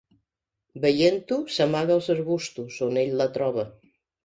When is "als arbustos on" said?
1.97-3.01